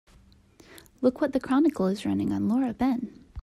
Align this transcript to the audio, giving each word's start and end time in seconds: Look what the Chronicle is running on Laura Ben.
Look 1.01 1.21
what 1.21 1.31
the 1.31 1.39
Chronicle 1.39 1.85
is 1.85 2.07
running 2.07 2.31
on 2.33 2.49
Laura 2.49 2.73
Ben. 2.73 3.21